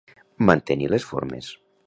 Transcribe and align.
Mantenir 0.49 0.89
les 0.95 1.07
formes. 1.11 1.53